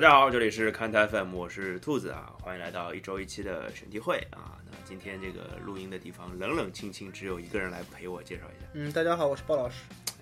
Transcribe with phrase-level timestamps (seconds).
[0.00, 4.56] 大家好，这里是看台 FM，我是兔子啊，欢迎来到一周一期的选题会啊。
[4.64, 8.66] 那今天这个录音的地方冷冷清清，只有一个人来陪我介绍一下。
[8.72, 9.74] 嗯，大家好，我是鲍老师。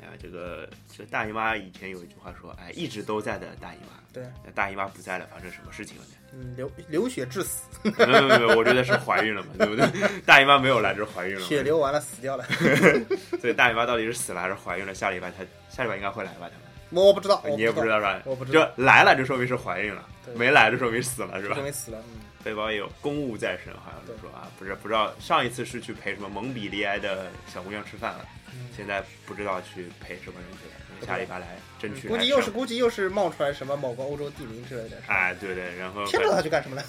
[0.02, 4.02] 哎呀，这个这大姨妈以前有一句话说，哎，一直都在的大姨妈。
[4.12, 6.10] 对，那大姨妈不在了，发生什么事情了呢？
[6.32, 9.86] 嗯，流流血致死，没有没有我觉得是怀孕了嘛，对不对？
[10.26, 11.40] 大姨妈没有来，就是怀孕了。
[11.42, 12.44] 血流完了死掉了。
[13.40, 14.92] 所以大姨妈到底是死了还是怀孕了？
[14.92, 16.50] 下礼拜她下礼拜应该会来吧？
[16.50, 18.20] 她们我不知道，你也不知道，是吧？
[18.24, 20.02] 我不知道就来了，就说明是怀孕了；
[20.34, 21.62] 没来，就说明死了，是吧说？
[21.64, 21.98] 明死了。
[22.08, 30.66] 嗯，背包也有公务在身，好像是说啊，不是不知道上一次是去陪什么蒙彼利埃的小姑娘吃饭了，嗯现在不知道去陪什么人去
[31.00, 32.08] 了，下礼拜来争取。
[32.08, 34.96] 估计又是估计又是冒出来什么某个欧洲地名之类的。
[35.06, 36.84] 哎，对对，然后天知道他去干什么了？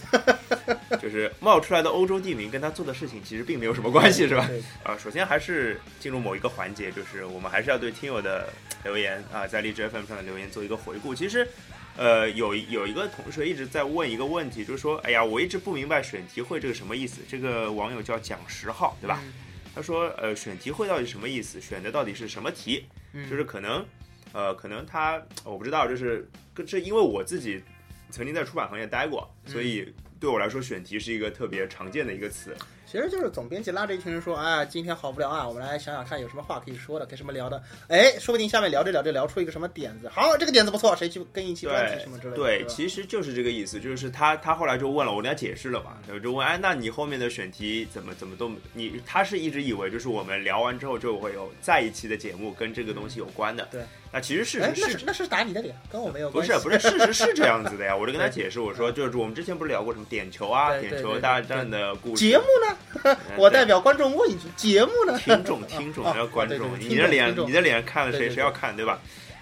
[1.02, 4.48] 就是冒出来的欧洲地名跟他做的事情其实并没有什么关系，是吧？
[4.48, 8.50] 对，啊，首先还是进入某一个环节，就是我们还是要对听友的
[8.84, 11.14] 留言啊，在荔枝 FM 上的留言做一个回顾。
[11.14, 11.48] 其实，
[11.96, 17.22] 呃，有有一个同学一直在问一个问题，就是说，哎呀，我一直不明白选题会这个什么意思。
[17.28, 19.20] 这个网友叫蒋十号，对吧？
[19.24, 19.34] 嗯？
[19.76, 21.62] 他说，呃，选题会到底什么意思？
[21.62, 22.86] 选的到底是什么题？
[23.14, 23.86] 嗯，就是可能，
[24.34, 26.30] 呃，可能他我不知道，就是
[26.68, 27.64] 这因为我自己
[28.10, 32.56] 曾经在出版行业待过，所以对我来说，选题是一个特别常见的一个词。
[32.92, 37.62] 其实就是总编辑拉着一群人说，啊，今天好无聊啊，我们来想想看有什么话可以说的，跟什么聊的。
[37.88, 42.36] 哎，说不定下面聊着聊着聊出一个什么点子，好，这个点子不错，谁去跟一期专题什么之类的。
[42.38, 56.54] 对，其实就是这个意思，就是他他后来就问了，我跟他解释了嘛，我就问，哎，那你后面的选题怎么怎么都你他是一直以为就是我们聊完之后就会有再一期的节目跟这个东西有关的，对，那其实事哎，实是那是那是打你的脸，跟我没有不关系。
[56.54, 57.94] 是不是，事实是这样子的呀。
[58.00, 62.26] 我就跟他解释，我说就是我们之前不是聊过什么点球啊，点球大战的故事。
[62.26, 62.76] 节目呢？
[63.04, 65.18] 嗯 我代表观众问一句，节目呢？
[65.20, 69.00] 听众听众 还有观众，你的脸你的脸看了谁谁要看对吧？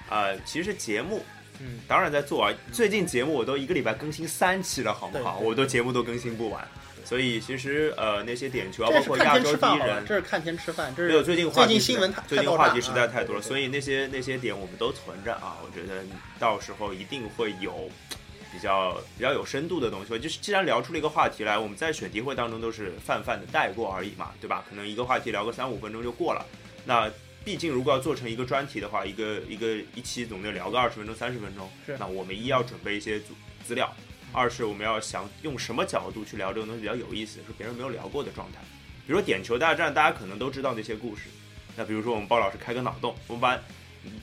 [0.10, 1.26] 啊，其实节目
[1.60, 5.38] 嗯，当然在做啊，最近节目我都一个礼拜更新三期了，好不好？
[5.38, 6.68] 对对我都节目都更新不完，
[7.04, 15.58] 所以其实呃那些点球啊，包括亚洲第一人，，这是看天吃饭，这没有是最近话题最近新闻太最近话题实在啊太多了，所以那些那些点我们都存着啊。
[15.64, 16.04] 我觉得
[16.38, 17.90] 到时候一定会有
[18.52, 20.18] 比较比较有深度的东西吧。
[20.18, 24.64] 就是既然聊出了一个话题来，我们在选题会当中都是泛泛的带过而已嘛，对吧？
[24.70, 26.46] 可能一个话题聊个三五分钟就过了。
[26.86, 27.12] 那
[27.44, 31.70] 毕竟如果要做成一个专题的话，一个一个一期总得聊个二十分钟、三十分钟。
[31.86, 33.34] 是那我们一要准备一些资
[33.66, 33.94] 资料，
[34.34, 38.60] 二是我们要想用什么角度去聊这个东西比较有意思，是别人没有聊过的状态。
[39.06, 41.24] 比如说点球大战，大家可能都知道那些故事。
[41.78, 43.58] 那比如说我们包老师开个脑洞，我们把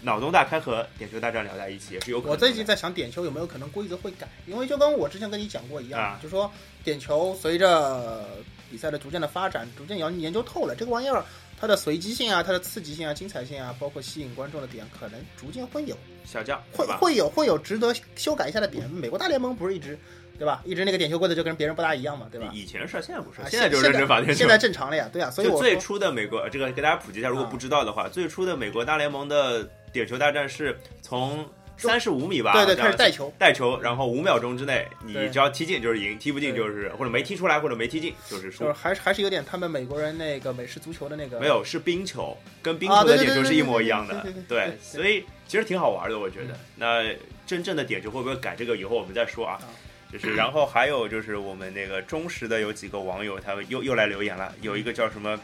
[0.03, 2.33] 脑洞大开和点球大战聊在一起，也是有可能。
[2.33, 6.51] 我最近在想点球有没有可能规则会改，因为就跟我之前跟你讲过一样，啊就说
[6.83, 8.25] 点球随着
[8.71, 11.25] 比赛的逐渐的发展，逐渐要研究透了，这个玩意儿
[11.61, 15.97] 它的随机性啊、它的刺激性啊、精彩性啊，包括吸引观众的点，可能逐渐会有，
[16.27, 16.99] 下降，会吧？
[16.99, 18.91] 会有会有值得修改一下的点。
[18.91, 19.99] 美国大联盟不是一直
[20.39, 20.63] 对吧？
[20.65, 22.51] 一直那个点球规则就跟别人不大一样嘛，对吧？
[22.53, 24.49] 以前是，现在不是啊，现在就是认真罚点球现。
[24.49, 38.73] 在正常了呀，对啊，所以最初的美国，这个给大家普及一下，如果啊不知道的话，最初的美国大联盟的点球大战是从三十五米吧，对对开始带球，带球，然后五秒钟之内，你只要踢进就是赢，踢不进就是或者没踢出来或者没踢进就是输就是。
[38.73, 46.59] 还是还是有点他们美国人那个美式足球的那个没有，是冰球，跟冰啊球的点球是一模一样的对所以其实挺好玩的，我觉得嗯。
[46.77, 47.17] 那
[47.47, 48.77] 真正的点球会不会改这个？
[48.77, 49.67] 以后我们再说啊啊。
[50.15, 54.55] 就是，然后还有就是我们那个忠实的有几个网友，他们又又来留言了。
[54.61, 55.37] 有一个叫什么，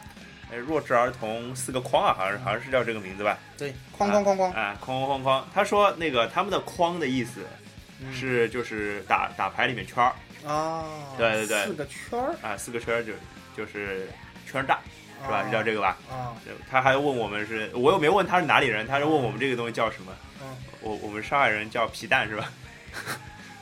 [0.49, 3.37] 呃弱智儿童四个框啊，好像是好像是叫这个名字吧？
[3.57, 5.47] 对，框框框框，啊，框框框框。
[5.53, 7.41] 他说那个他们的框的意思
[7.99, 10.13] 嗯是就是打打牌里面圈儿
[10.47, 10.85] 啊，
[11.17, 13.11] 对对对四个圈儿啊，四个圈儿就
[13.57, 14.07] 就是
[14.49, 14.79] 圈儿大
[15.23, 15.39] 是吧？
[15.39, 15.97] 啊是叫这个吧？
[16.09, 20.11] 啊，对他还问我们是，我又没问他是哪里人，他是问我们这个东西叫什么。
[20.41, 22.51] 嗯我我们上海人叫皮蛋是吧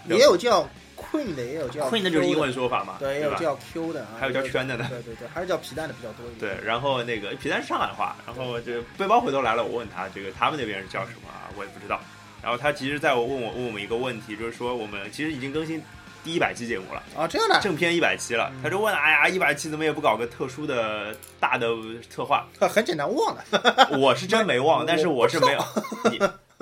[0.06, 0.66] 也有叫
[1.00, 3.22] queen 的，也有叫？Queen 那就是英文说法嘛，对，也？
[3.22, 6.56] 有叫 Q 的啊，还有叫圈的呢对对对，还是叫皮蛋的比较多一点。
[6.58, 11.48] 对，然后那个皮蛋是上海话，然后这个背包回头来了，我问他这个他们那边是叫什么啊？
[11.58, 12.00] 我也不知道。
[12.42, 15.84] 然后他其实在我问我问我们一个问题，就是说我们其实已经更新
[16.24, 18.64] 第一百期节目了，啊，这样的，正片一百期了嗯。
[18.64, 21.68] 他就问，哎呀，一百期怎么也不搞个特殊的大的
[22.10, 22.48] 策划？
[22.60, 23.44] 很简单，忘了。
[24.00, 25.64] 我是真没忘，但是我是没有。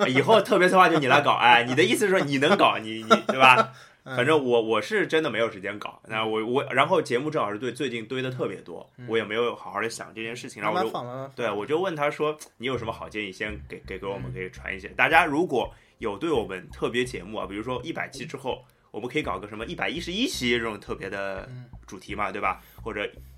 [0.06, 3.72] 你 以后特别策划就你来搞，哎，你的意思是说你能搞，你你对吧？
[4.08, 11.32] 嗯反正我我是真的没有时间搞，那我我然后节目正好是对最近堆的特别多，我也没有好好的想这件事情，然后我就。
[11.36, 14.88] 对我就问他说你有什么好建议，先给给给我们可以传一些。
[14.88, 22.62] 大家如果有对我们特别节目啊，比如说一百期之后，我们可以搞个什么一百一十一期这种特别的嗯主题嘛，对吧？
[22.82, 23.06] 或者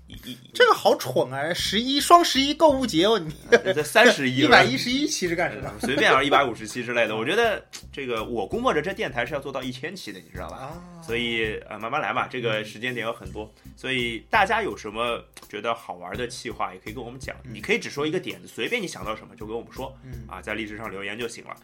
[0.53, 1.53] 这个好蠢啊！
[1.53, 3.31] 十一双十一购物节哦，你
[3.73, 5.73] 这三十 一百一十一期是干什么？
[5.79, 7.15] 随便啊，一百五十期之类的。
[7.15, 10.57] 我觉得这个我估摸着这电台是要做到一千期的，你知道吧？
[10.57, 17.35] 啊，所以呃，慢慢来嘛，这个时间点有很多，所以大家有什么觉得好玩的气话，也可以跟我们讲。
[17.43, 21.55] 你可以只说一个点子，随便你想到什么就跟我们说，嗯啊，在荔枝上留言就行了。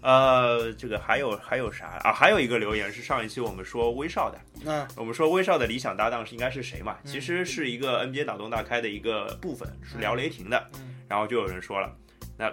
[0.00, 2.12] 呃，这个还有还有啥啊？
[2.12, 6.96] 还有一个留言是上一期我们说威少的，嗯我们说威少的理想搭档是应该是谁嘛？
[7.04, 10.70] 嗯其实是一个 NBA 脑洞大开的一个部分，是聊雷霆的。
[10.74, 11.96] 嗯然后就有人说了，
[12.36, 12.52] 那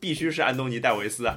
[0.00, 1.36] 必须是安东尼戴维斯啊。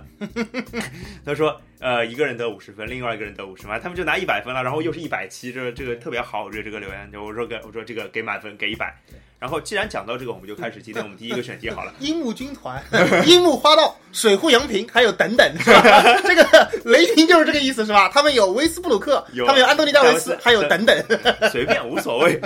[1.26, 8.94] 他说，呃，一个人得五十分，另外一个人得五十分，他们就拿一百分了，然后又是一百七，这个这个特别好，我觉得这个留言，就我说给我说这个给满分给一百。
[9.38, 11.94] 然后既然讲到这个，我们就开始今天我们第一个选题好了。
[12.00, 12.82] 樱木军团、
[13.28, 16.22] 樱木花道、水户洋平，还有等等，是吧？
[16.24, 18.10] 这个雷霆就是这个意思，是吧？
[18.10, 20.98] 他们有威斯布鲁克，有他们有安东尼戴维斯戴维斯，还有等等。
[21.52, 22.40] 随便无所谓，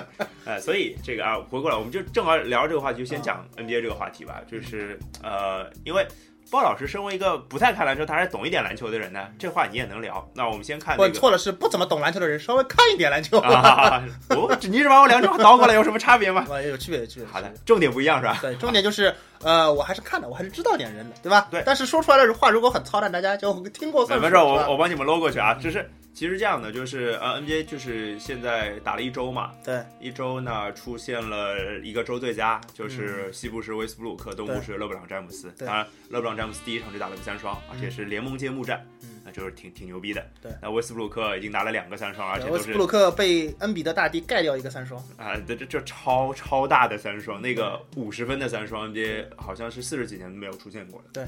[0.46, 4.42] 哎、所以这个啊，回过来我们就正好聊这个话题，就先讲 NBA 这个话题吧。
[4.52, 6.06] 就是呃，因为
[6.51, 10.28] 包老师身为一个不太看篮球，他还懂一点篮球的人呢，这话你也能聊。
[10.34, 13.38] 那我们先看不那个错了，是不怎么懂篮球的人，稍微看一点篮球。
[13.40, 14.04] 啊，
[14.36, 16.46] 我你是把我两种话倒过来有什么差别吗？
[16.50, 17.28] 啊，有区别，有区别。
[17.28, 18.38] 好的，重点不一样是吧？
[18.42, 21.48] 对，重点就是，呃，我还是看的，我还是知道点人的，对吧？
[21.51, 24.25] 对但是说出来的话如果很操蛋大家就听过算数。
[24.25, 25.54] 没事，我我帮你们搂过去啊。
[25.54, 35.50] 只是其实这样的，就是呃，NBA 就是现在打了一周嘛，对一周呢出现了一个周最佳，就是西部是威斯布鲁克，东部是勒布朗詹姆斯。
[35.57, 40.21] 当然，勒布朗詹姆斯第一场就打了个三双，而且是联盟揭幕战嗯，那就是挺挺牛逼的。
[40.42, 45.01] 对，那威斯布鲁克已经拿了两个三双，而且都是对威斯布鲁克被恩比德大帝盖掉一个三双。
[45.16, 51.07] 啊，这这这超超大的三双，那个五十分的三双，NBA 好像是四十几年没有出现过的。
[51.13, 51.24] 对，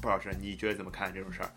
[0.00, 1.50] 布老师，你觉得怎么看这种事儿？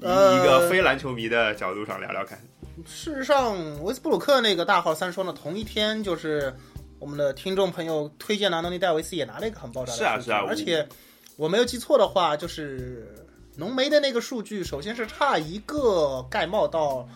[0.00, 2.38] 以呃一个非篮球迷的角度上聊聊看。
[2.84, 6.54] 事实上，威斯布鲁克那个大号三双呢，同一天就是
[6.98, 10.86] 我们的听众朋友推荐的安东尼戴维斯也拿了一个很爆炸的数据是啊是啊而且
[11.36, 13.06] 我没有记错的话，就是
[13.56, 17.08] 浓眉的那个数据，首先是差一个盖帽到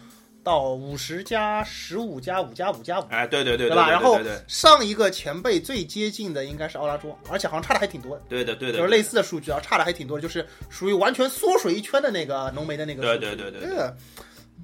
[0.43, 3.05] 到五十加十五加五加五加五。
[3.11, 3.87] 哎，对对对对吧？
[3.87, 13.27] 对然后上一个前辈最接近的应该是奥拉朱，而且好像差的还挺多的，对的对的，就是类似的数据啊，差的还挺多，就是属于完全缩水一圈的那个浓眉的那个数据。
[13.27, 13.97] 对对对对对这个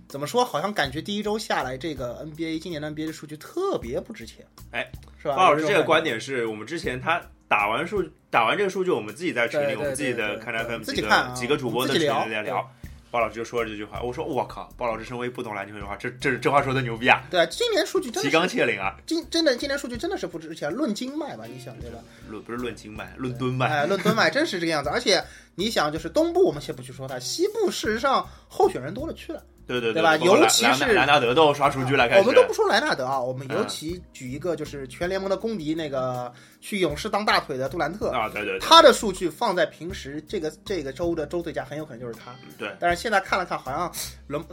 [0.08, 0.44] 怎么说？
[0.44, 4.46] 好像感觉第一周下来，这个 NBA 今年的 NBA 的数据特别不值钱。
[4.70, 4.90] 哎，
[5.20, 5.36] 是吧？
[5.36, 12.70] 包老师这个观点是我们之前他打完数打完这个数据，我们自己在群里，我们自己的看 FM 几个自己看啊几个主播的群里在聊。
[13.16, 21.44] 包老师就说了这句话，我说我靠，鲍老师身为不懂篮球的话，这这这话说的牛逼啊，对啊，今年数据真提的是纲挈领啊，今真的今年数据真的是不值钱，论斤卖吧？
[21.46, 21.98] 你想对吧？
[22.28, 23.68] 论不是论斤卖，论吨卖。
[23.68, 24.90] 哎，论吨卖真是这个样子。
[24.90, 25.24] 而且
[25.54, 29.42] 你想，就是东部我们先不去说它，西部事实上候选人多了去了。
[29.66, 32.20] 对对对吧尤其是莱纳德都刷数据了，开始。
[32.20, 42.32] 我们都不说莱纳德啊，我们嗯尤其举一个就是全联盟的公敌，那个去勇士当大腿的杜兰特，啊，对对对他的数据放在平时这个这个周的周最佳，很有可能就是他。
[42.56, 43.92] 对，但是现在看了看，好像
[44.28, 44.44] 轮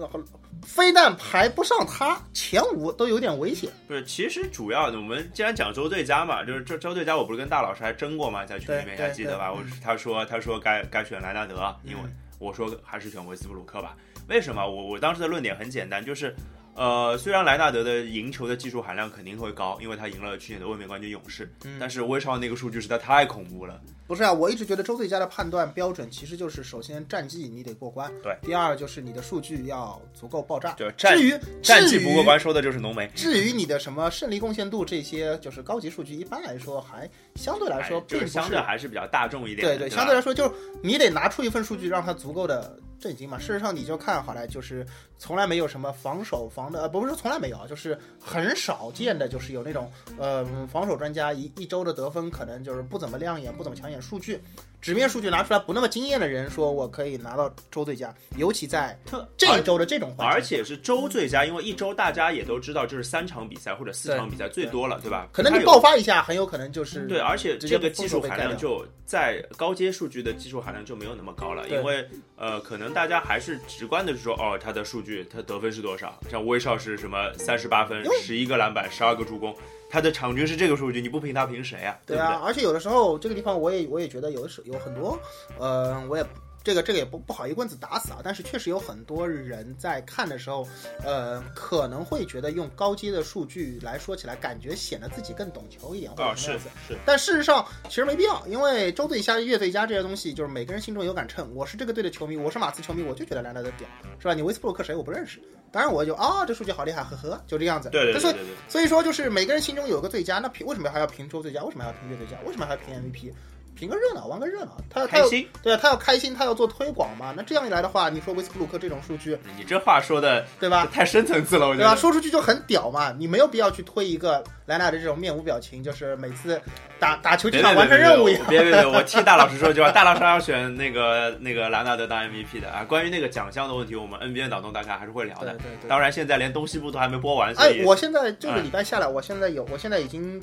[0.66, 3.70] 非但排不上他，前五都有点危险。
[3.88, 9.52] 不是，其实主要的，我们既然讲周最佳嘛，就是这周最佳，我不是跟大老师还争过嘛，在群里面对还记得吧？
[9.54, 13.96] 我他说他说该该选莱纳德，因为嗯我说还是选维斯布鲁克吧。
[14.28, 14.66] 为什么？
[14.66, 16.36] 我我当时的论点很简单，就是
[16.76, 23.80] 呃，虽然莱纳德的赢球的技术含量肯定会高，因为他赢了去年的卫冕冠军勇士，嗯但是威少那个数据实在太恐怖了。
[24.06, 30.74] 不是啊，我一直觉得周最佳的判断标准其实就是首先战绩你得过关，对，第二就是你的数据要足够爆炸。
[30.74, 33.10] 就战至于战绩不过关，说的就是浓眉。
[33.16, 39.78] 至于你的什么胜利贡献度这些，就是高级数据，一般来说还相对来说哎就是相对还是比较大众一点的。
[39.78, 40.52] 对对，相对来说就是
[40.84, 43.38] 你得拿出一份数据让它足够的震惊嘛。
[43.38, 54.42] 事实上你就看好了，就是从来没有什么防守防的，呃，不是说从来没有啊，就是很少见的，就是有那种呃防守专家一一周的得分可能就是不怎么亮眼、不怎么抢眼，数据
[54.84, 65.26] 纸面数据拿出来不那么惊艳的人，说我可以拿到周最佳，尤其在特这一周的这种环境，而且是周最佳，因为一周大家也都知道，就是三场比赛或者四场比赛最多了，对吧？
[65.32, 76.20] 可能你爆发一下，很有可能就是对，而且这个技术含量就在高阶数据的技术含量就没有那么高了，因为呃，可能大家还是直观的说，哦，他的数据，他得分是多少？
[76.30, 79.56] 像威少是什么三十八分，十一个篮板，十二个助攻，
[79.94, 81.96] 他的场均是这个数据，你不评他评谁啊？
[82.04, 85.20] 不对啊，而且有的时候这个地方我也我也觉得有的时有很多，
[85.60, 86.26] 呃，我也
[86.64, 90.68] 这个这个也不不好一棍子打死啊，但是确实有很多人在看的时候，
[91.04, 96.70] 呃，可能会觉得用高阶的数据来说起来，感觉显得自己更懂球一点，或者什么样子。
[96.88, 101.54] 是，但事实上其实没必要，因为周最佳、月最佳这些东西，就是每个人心中有杆秤。
[101.54, 104.34] 我是这个队的球迷，我是马刺球迷，我就觉得兰德的屌，是吧？
[104.34, 105.42] 你威斯布鲁克谁我不认识，
[105.72, 107.90] 当然我就啊，这数据好厉害，呵呵，就这样子。
[107.90, 111.62] 对对对对对，所以说，就是每个人心中有个最佳，那评为什么还要评周最佳？
[111.64, 112.38] 为什么还要评月最佳？
[112.46, 113.34] 为什么还要评 MVP？
[113.76, 114.78] 评个热闹，玩个热闹。
[114.90, 115.48] 他他要开心。
[115.62, 117.34] 对啊，他要开心，他要做推广嘛。
[117.36, 120.88] 那这样一来的话，你说威斯布鲁克这种数据，你这话说的对吧？
[120.92, 121.96] 太深层次了，我觉对吧？
[121.96, 126.62] 说出去就很屌嘛，你没有必要去推一个莱纳的这种面无表情，就是每次
[127.00, 128.46] 打打球就像完成任务一样。
[128.48, 128.86] 别别别！
[128.86, 132.84] 我替大老师说句话，大老师要选那个那个莱纳德当 MVP 的啊。
[132.84, 135.54] 关于那个奖项的问题，我们 NBA 脑洞大开还是会聊的。
[135.54, 135.90] 对对对。
[135.90, 140.42] 当然，现在连东西部都还没播完，哎我现在这个礼拜下来，我现在有，我现在已经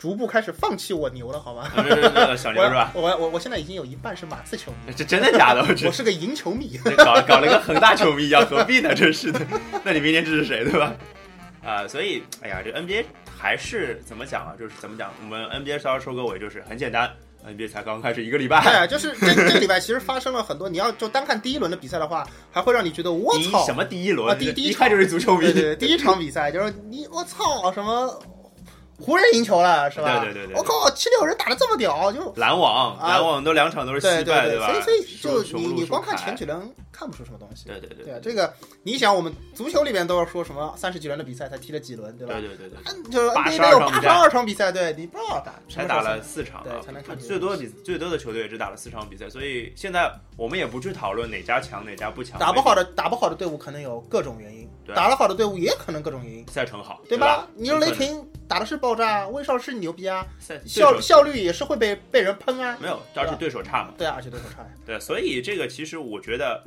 [0.00, 1.70] 逐步开始放弃我牛了，好吗？
[2.34, 2.90] 小牛是吧？
[2.94, 5.60] 我我我现在已经有一半是马刺球迷，这真的假的？
[5.60, 6.80] 我 我是个赢球迷。
[6.96, 8.94] 搞搞了个恒大球迷一样，何必呢？
[8.94, 9.46] 真是的。
[9.84, 10.94] 那你明年支持谁，对吧？
[11.62, 13.04] 啊、所以，哎呀，这 NBA
[13.38, 14.56] 还是怎么讲啊？
[14.58, 17.10] 就是怎么讲，我们 NBA 稍微收个尾，就是很简单
[17.46, 20.66] ，NBA 才刚开始一个礼拜，对啊，就是这这个礼拜其实发生了很多。
[20.66, 24.26] 你要就单看第一轮的比赛的话，还会让你觉得我操什么第一轮？
[24.30, 25.42] 啊第第一一看就是足球迷。
[25.42, 28.18] 对对对，第一场比赛就是你我操什么
[29.00, 30.20] 湖人赢球了是吧？
[30.20, 34.72] 对对对对对我靠，七六人打的这么屌，就篮网，啊篮网都两场都是对惜败，吧？
[34.72, 36.60] 对所以所以就你你光看前几轮
[36.92, 37.66] 看不出什么东西。
[37.66, 38.52] 对对对这个
[38.82, 42.34] 你想，我们足球里面都要说什么三十几轮的比赛才踢了几轮，对吧？
[42.34, 57.46] 对对对对，嗯就是82 NBA 得有八十二场比赛，对你不知道打才打了四场啊对才能看，最多的比最多的球队也只打了四场比赛，所以现在我们也不去讨论哪家强哪家不强，打不好的打不好的队伍可能有各种原因，对打得好的队伍也可能各种原因，赛程好，对吧？
[57.54, 60.26] 你说雷霆打的是爆炸，威少是牛逼啊，
[60.66, 64.68] 效效率也是会被被人喷啊，没有，而且对手差嘛，对啊，而且对手差呀。
[64.84, 66.60] 对，所以这个其实我觉得，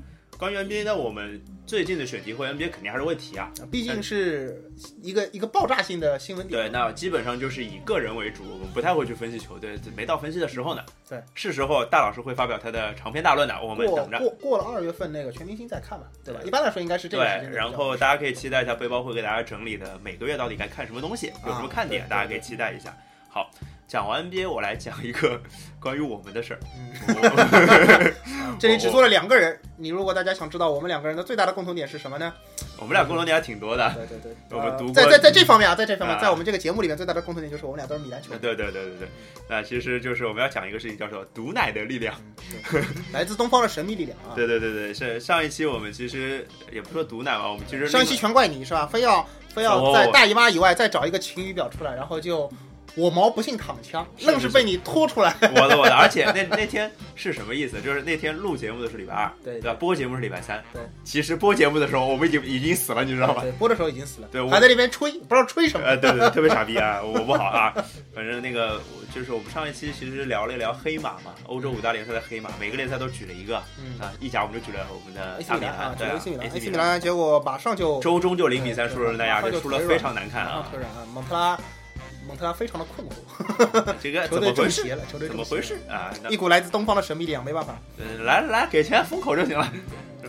[0.44, 3.50] 关于 NBA 呢，我们最近的选题会 NBA 肯定还是会提啊。
[3.72, 4.70] 毕竟是
[5.02, 6.64] 一个一个爆炸性的新闻点。
[6.64, 10.84] 对，那基本上就是以个人为主，我们不太会去分析球队，没到分析的时候呢。
[11.08, 14.20] 对，是时候大老师会发表他的长篇大论的，我们等着。
[14.20, 16.42] 过过了二月份那个全明星再看吧，对吧？
[16.44, 22.94] 一般来说应该是这个时间对，然后大家可以期待一下背包会给大家整理的每个月到底该看什么东西，有什么看点，大家可以期待一下。
[23.30, 23.50] 好，
[23.94, 25.40] 讲完 NBA，我来讲一个
[25.80, 26.60] 关于我们的事儿。
[27.08, 28.14] 嗯
[28.60, 29.60] 这里只做了两个人。
[29.78, 32.34] 你如果大家想知道我们两个人的最大的共同点是什么呢？
[32.80, 33.94] 我们俩共同点还挺多的。
[33.94, 39.08] 对对对， 我们读过呃在在在这方面啊，在这方面，啊在我们这个节目里面最大的共同点就是我们俩都是米兰球迷，对对对对对，
[39.48, 42.16] 那其实就是我们要讲一个事情，叫做毒奶的力量。
[43.12, 44.34] 来自东方的神秘力量啊。
[44.36, 48.88] 对对对对，是上一期我们其实也不说毒奶嘛，我们其实上一期全怪你是吧？
[48.88, 52.52] 非要非要哦在大姨妈以外再找一个晴雨表出来，然后就
[52.96, 55.36] 我毛不信躺枪，愣是被你拖出来。
[55.42, 57.82] 我的我的，而且那那天是什么意思？
[57.82, 59.74] 就是那天录节目的是礼拜二， 对吧？
[59.74, 60.82] 播节目是礼拜三，对。
[61.04, 63.42] 其实播节目的时候我们已经已经死了，你知道吧？
[63.42, 65.86] 对，播的时候已经死了，对我还在那边吹，不知道吹什么。
[65.86, 67.74] 呃，对对对， 特别傻逼啊，我不好啊。
[68.14, 68.80] 反正那个
[69.14, 81.58] 就是我们上一期其实聊了一聊黑马嘛，欧洲五大联赛的黑马，每个联赛都举了一个嗯啊，意甲我们就举了我们的 AC 大米米兰啊，，对啊 AC 米兰，AC，AC 米兰，结果马上就周中就零比三输了那亚，对对这输了非常难看啊，马上腿软啊，蒙特拉，
[82.28, 84.54] 蒙特拉非常的困惑， 这个 球队？
[84.54, 86.12] 中邪了，球队怎么回事啊？
[86.30, 87.76] 一股来自东方的神秘力量，没办法。
[87.98, 89.72] 呃来来给钱封口就行了，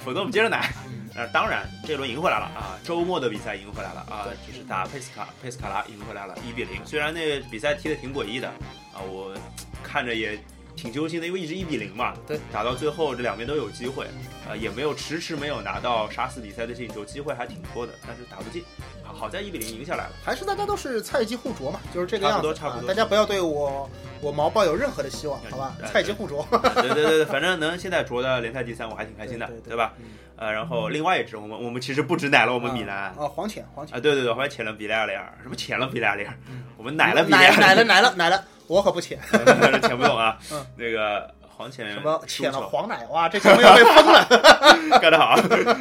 [0.05, 0.73] 否则我们接着奶。
[0.87, 6.85] 嗯呃，当然这轮赢回来了啊，周末的比赛赢回来了啊对，就是打佩斯卡佩斯卡拉赢回来了，一比零。
[6.85, 8.49] 虽然那个比赛踢得挺诡异的
[8.93, 9.33] 啊，我
[9.81, 10.37] 看着也
[10.77, 14.07] 挺揪心的，因为一直一比零嘛，对，打到最后这两边都有机会，
[14.49, 18.63] 啊，也没有迟迟没有拿到杀死比赛的进球，机会还挺多的，但是打不进。
[19.05, 20.13] 啊，好在一比零赢下来了。
[20.25, 22.43] 还是大家都是菜鸡互啄嘛，就是这个样子。
[22.43, 23.89] 差不多差不多啊大家不要对我
[24.21, 25.89] 我毛抱有任何的希望，好吧哎？
[25.89, 26.41] 菜鸡互啄。
[26.51, 29.95] 啊对对对对，反正能现在啄到联赛第三，我还挺开心的，对对对吧？
[29.99, 30.05] 嗯
[30.37, 33.05] 呃，然后另外一支我们我们其实不止奶了我们米兰。
[33.13, 39.19] 啊，黄潜黄潜啊，对对对，后来潜了比利亚雷尔，什么潜了比利亚雷尔，嗯我们奶了比利奶亚奶了奶了奶了，我可不潜。
[39.33, 40.39] 了，潜不懂啊。
[40.53, 43.07] 嗯那个黄潜什么输潜了黄奶？
[43.07, 44.27] 哇，这节目要被封了。
[45.01, 45.37] 干得好，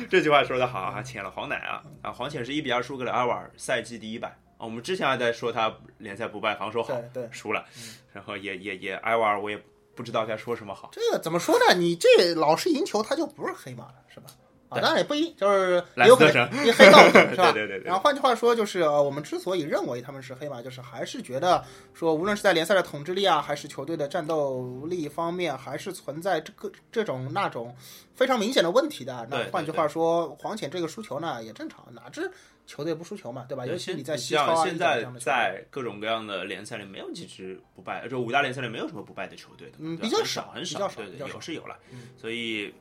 [0.09, 2.11] 这句话说得好啊，潜了黄奶啊啊！
[2.11, 4.65] 黄潜是一比二输给了阿瓦尔，赛季第一败啊。
[4.65, 9.59] 我们之前还在说他联赛不败，防守好，对对，输了嗯，然后也也也埃瓦尔，我也
[9.95, 10.89] 不知道该说什么好。
[10.91, 11.73] 这个怎么说呢？
[11.75, 14.27] 你这老是赢球，他就不是黑马了，是吧？
[14.73, 17.51] 啊，当然也不一定，就是也有可能一黑道是吧？
[17.53, 17.83] 对对对对。
[17.83, 21.63] 然后换句话说，就是呃，我们之所以认为他们是黑马，就是还是觉得
[21.93, 27.75] 说，无论是在联赛的统治力啊，还是球队的战斗力方面，还是存在这个这种那种
[28.15, 29.27] 非常明显的问题的。
[29.29, 32.29] 那换句话说，黄潜这个输球呢也正常，哪支
[32.65, 33.65] 球队不输球嘛，对吧？
[33.65, 41.77] 尤其你在西超啊、现在在各种各样的联赛里，没有几支不败，就五大联赛里没有什么不败的球队的，嗯比较少很比较少对对，有是有了。
[41.91, 42.73] 嗯，所以，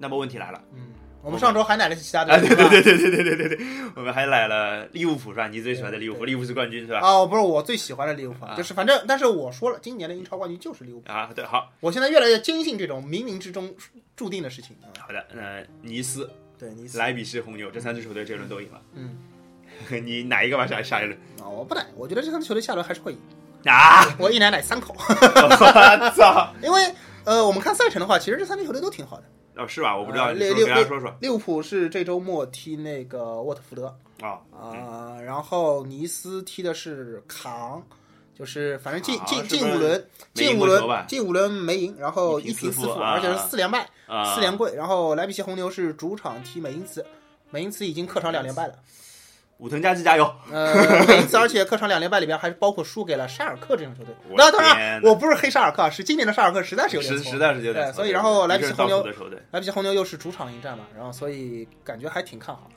[0.00, 0.80] 那么问题来了，嗯，
[1.22, 5.46] 我们上周还奶了其他啊，队，对对对对对对对对对，我们还来了利物浦是吧？
[5.46, 7.00] 你最喜欢的利物浦，利物浦是冠军是吧？
[7.02, 11.12] 哦，不是我最喜欢的利物浦，啊就是反正，但是我说了，今年的英超冠军就是利物浦。
[11.12, 13.74] 啊，对，好我现在越来越坚信这种冥冥之中
[14.16, 14.88] 注定的事情啊。
[14.98, 19.18] 好的，那尼斯、对，尼斯，莱比锡红牛这三支球队这轮都赢了，嗯，
[20.02, 21.18] 你哪一个吧下下一轮？
[21.42, 23.18] 啊，我不奶，我觉得这三支球队下轮还是会赢。
[23.66, 24.06] 啊！
[24.18, 26.50] 我一奶奶三口，我操！
[26.62, 26.82] 因为
[27.24, 29.24] 呃，我们看赛程的话，其实这三支球队都挺好的。
[29.60, 29.96] 哦，是吧？
[29.96, 34.40] 我不知道，啊你说六六跟大家说说利物浦是这周末踢那个沃特福德啊。
[34.52, 37.82] 啊、然后尼斯踢的是扛，
[38.38, 44.74] 就是反正进扛进进五轮，进五轮进五轮没赢，然后一平四负，而且是四连败，啊，四连跪。
[44.74, 47.04] 然后莱比锡红牛是主场踢美因茨，
[47.50, 48.74] 美因茨已经客场两连败了。
[49.60, 50.34] 武藤佳纪加油！
[50.50, 54.14] 呃，每次而且客场两连败里边还包括输给了沙尔克这种球队。
[54.34, 57.38] 那当然，我不是黑沙尔克，是今年的沙尔克实在是有点错实实。
[57.38, 59.06] 在是有点错对所以然后莱比锡红牛
[59.50, 62.70] 莱比锡红牛又是主场迎战嘛，然后所以感觉还挺看好。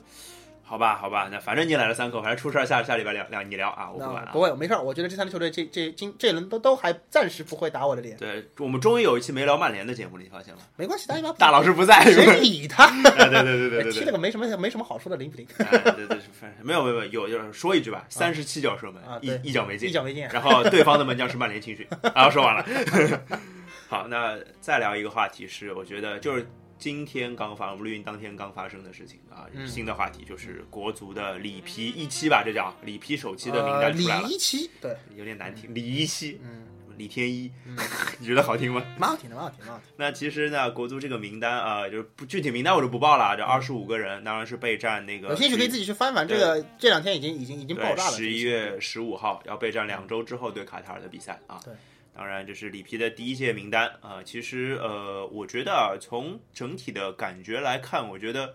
[0.66, 4.40] 好吧，好吧，那反正你来了三口，反正出事儿下下礼拜聊聊你聊啊，我不管了不。
[4.40, 4.82] 会，没事儿。
[4.82, 10.60] 我觉得这三支球队这这今这一轮都都还暂时不会打我的脸，对我们终于有一期没聊曼联的节目了，你发现了？
[10.76, 12.84] 没关系，大家大老师不在，谁理他？
[12.84, 20.26] 哎对对对对对对 踢了个没什么没什么好说的零比零，哎对对，反正没有没有没有，就是说一句吧，三十七脚射门啊，一一脚没进一，脚没进。
[20.28, 22.64] 然后对方的门将是曼联青训， 啊说完了。
[23.86, 26.44] 好，那再聊一个话题是，我觉得就是
[26.84, 29.66] 今天刚发，我们录音当天刚发生的事情啊，嗯。
[29.66, 36.66] 新的话题就是国足的里皮一期吧，这叫里皮首期的名单出来了，一期，对，有点难听，里一期，嗯，
[36.98, 37.74] 李天一嗯，
[38.18, 38.84] 你觉得好听吗？
[38.98, 39.94] 蛮好听的，蛮好听的，蛮好听。
[39.96, 45.18] 那其实呢，国足这个名单啊、就是不具体名单我就不报了，这二十五个人当然是备战那。
[45.18, 48.12] 个有兴趣可以自己去翻翻，这个这两天已经已经已经爆炸了。
[48.14, 51.58] 十一月十五号要备战两周之后对卡塔尔的比赛啊。
[51.64, 51.72] 对，
[52.14, 58.54] 当然这是里皮的第一届名单啊、其实呃，我觉得啊，从整体的感觉来看，我觉得。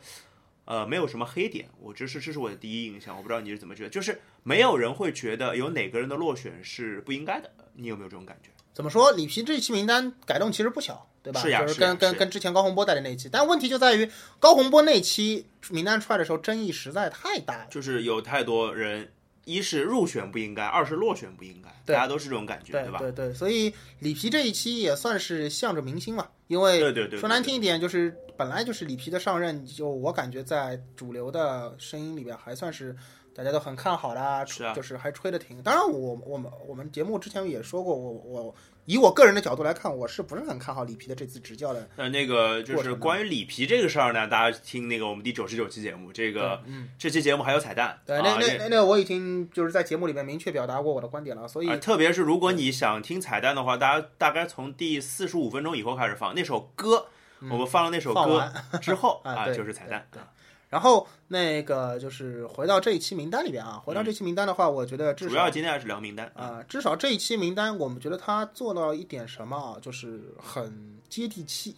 [0.66, 8.52] 呃，没有什么黑点，我这是这是我的第一印象，我不知道你是怎么觉得，就是没有人会觉得有哪个人的落选是不应该的，你有没有这种感觉？
[8.72, 9.12] 怎么说？
[9.14, 11.42] 里皮这一期名单改动其实不小，对吧？
[11.42, 14.08] 是呀就是跟跟跟之前高洪波带的那一期，但问题就在于
[14.40, 17.68] 高洪波那期名单出来的时候，争议实在太大了。
[17.72, 19.12] 就是有太多人，
[19.52, 23.00] 一是入选不应该，二是落选不应该，大家都是这种感觉，对吧？
[23.00, 32.96] 对对，所以里皮这一期也算是向着明星嘛，因为对对对，说难听一点，就是本来就是里皮的上任，就我感觉在主流的声音里边还算是
[33.34, 35.62] 大家都很看好啦，是啊就是还吹得挺。
[35.64, 38.56] 当然我，我们我们节目之前也说过，我我
[38.90, 41.88] 以我个人的角度来看，我是不是很看好里皮的这次执教的？
[41.96, 57.06] 那那个就是关于里皮这个事儿呢，大家听那个我们第九十九期节目，这个嗯，这期节目还有彩蛋，对，啊那那那那我已经就是在节目里面明确表达过我的观点了，所以啊，特别是如果你想听彩蛋的话，大家大概从第四十五分钟以后开始放那首歌，
[57.42, 60.20] 我们放了那首歌之后 啊啊，就是彩蛋对。
[60.20, 60.26] 对
[60.70, 70.72] 然后那个就是回到这一期名单里边啊，回到这期名单的话，我觉得至少主要今天还是聊名单啊、至少这一期名单，我们觉得他做到一点什么啊，就是很
[71.10, 71.76] 接地气。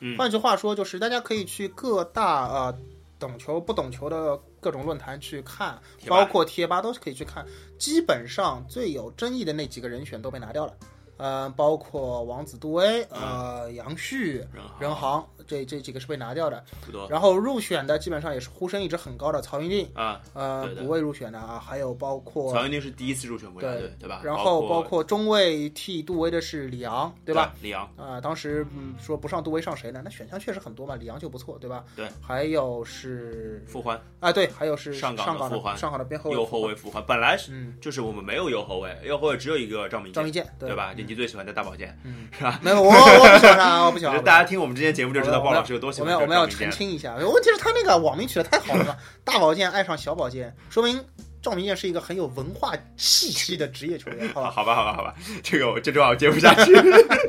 [0.00, 2.78] 嗯换句话说，就是大家可以去各大呃
[3.18, 7.44] 懂球不懂球的各种论坛去看，贴吧包括贴吧都是可以去看。
[7.78, 10.74] 基本上最有争议的那几个人选都被拿掉了，
[11.20, 14.42] 呃，包括王子杜威、呃杨旭、
[14.78, 16.64] 任航这这几个是被拿掉的。
[17.10, 20.20] 然后入选的基本上也是呼声一直很高的曹云定，啊。
[20.32, 24.22] 呃，补位入选的啊，还有包括曹云定是第一次入选国家队，对吧？
[24.24, 27.52] 然后包包括中卫替杜威的是李昂，对吧？？
[27.60, 30.00] 李昂，啊、当时嗯说不上杜威上谁呢？
[30.02, 31.84] 那选项确实很多嘛，李昂就不错，对吧？
[31.94, 32.08] 对。
[32.22, 40.94] 还有是傅欢，啊，对，还有是上港的傅欢上港的边后卫右后卫傅欢，本来是嗯，就是我们没有右后卫，右后卫只有一个赵明剑，张明健，对吧？
[40.96, 42.60] 嗯你最喜欢的大宝剑，嗯， 是吧？
[42.62, 46.70] 没有，我我不喜欢他，我不喜欢大家听我们之前节目就知道鲍老师有多喜欢我们要我们要澄。
[46.70, 51.04] 清一下，问题是他那个网名取的太好了嘛，大宝剑爱上小宝剑，说明
[51.42, 54.50] 赵明剑是一个很有文化气息的职业球员，好吧？
[54.50, 56.72] 好吧，好吧，好吧，这个我这句话我接不下去。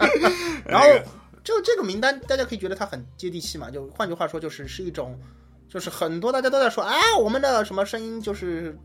[0.66, 0.88] 然后
[1.44, 5.20] 就这这个名单，大家可以觉得他很接地气嘛，就换句话说，就是是一种，
[5.68, 8.78] 就是很多大家都在说，啊，我们的什么声音就是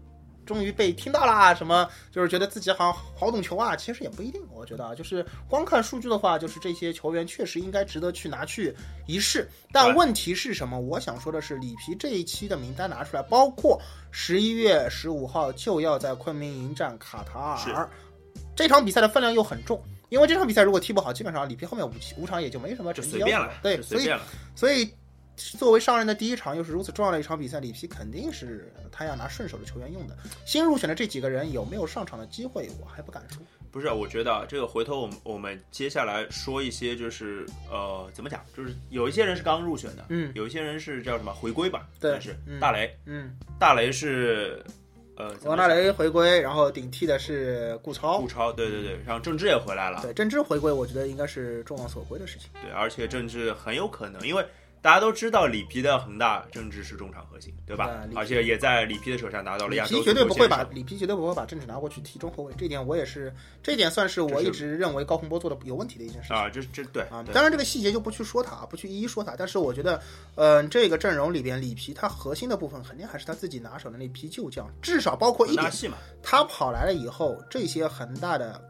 [0.46, 4.40] 终于被听到啦，什么就是觉得自己好像好懂球啊，其实也不一定。
[4.50, 8.74] 我觉得啊，就是光看数据的话，就是这些球员确实应该值得去拿去
[9.06, 9.46] 一试。
[9.72, 10.80] 但问题是什么？
[10.80, 13.78] 我想说的是，里皮这一期的名单拿出来，包括
[14.10, 17.38] 十一月十五号就要在昆明迎战卡塔
[17.74, 17.90] 尔，
[18.54, 19.82] 这场比赛的分量又很重。
[20.08, 23.50] 因为这场比赛如果踢不好，基本上里皮后面五五场也就没什么成绩了。
[23.62, 24.10] 对，所以
[24.54, 24.88] 所以。
[25.36, 30.16] 作为上任的第一场，又是如此重要的一场比赛，里皮肯定是他要拿顺手的球员用的。
[30.46, 33.38] 新入选的这几个人有没有上场的机会，我还不敢说。
[33.70, 38.42] 不是，我觉得这个回头我们我们接下来说一些，就是呃，怎么讲？
[38.56, 41.86] 就是有一些人是刚入选的，嗯，有一些人是叫什么回归吧？
[42.00, 44.64] 对，是大雷，嗯，大雷是
[45.16, 52.48] 呃，王大雷回归，然后顶替的是顾超，顾超，对对对，然后郑智也回来了，对，郑智回归，我觉得应该是众望所归的事情。
[52.62, 54.42] 对，而且郑智很有可能，因为。
[54.82, 58.06] 大家都知道里皮的恒大政治是中场核心，对吧？
[58.14, 59.96] 而且也在里皮的手上拿到了亚洲。
[59.96, 66.48] 里皮绝对不会把里皮绝对不会把政治拿过去踢中后卫，这点我也是，这点算是我一直认为高洪波做的有问题的一件事情啊。
[66.48, 69.34] 这这对啊，当然这个细节就不去说他，不去一一说他。
[69.36, 70.00] 但是我觉得，
[70.36, 75.68] 嗯，这个阵容里边里皮他核心的部分肯定还是他自己拿手的那批旧将，至少包括一点，
[76.22, 78.62] 他跑来了以后，这些恒大的。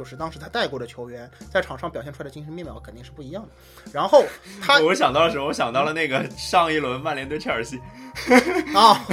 [0.00, 3.48] 就是当时他带过的球员，在场上表现出来的精神面貌肯定是不一样的。
[3.92, 4.24] 然后
[4.62, 5.44] 他，我想到了什么？
[5.44, 7.78] 我想到了那个上一轮曼联对切尔西
[8.74, 9.04] 啊，